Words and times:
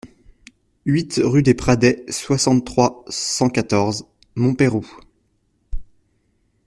huit 0.87 1.09
rue 1.23 1.43
des 1.43 1.53
Pradets, 1.53 2.03
soixante-trois, 2.09 3.05
cent 3.07 3.49
quatorze, 3.49 4.07
Montpeyroux 4.35 4.89